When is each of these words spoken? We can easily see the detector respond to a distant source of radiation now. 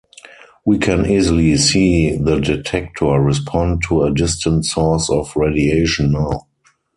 We 0.65 0.79
can 0.79 1.05
easily 1.05 1.55
see 1.57 2.15
the 2.17 2.39
detector 2.39 3.05
respond 3.21 3.83
to 3.87 4.01
a 4.01 4.11
distant 4.11 4.65
source 4.65 5.11
of 5.11 5.35
radiation 5.35 6.11
now. 6.13 6.47